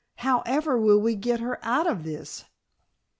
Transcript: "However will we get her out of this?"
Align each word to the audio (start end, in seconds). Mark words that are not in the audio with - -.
"However 0.15 0.79
will 0.79 0.97
we 0.99 1.13
get 1.15 1.41
her 1.41 1.63
out 1.63 1.85
of 1.85 2.03
this?" 2.03 2.43